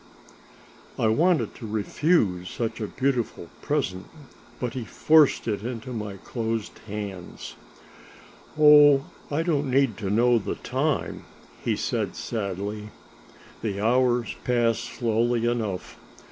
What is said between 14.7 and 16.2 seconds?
slowly enough.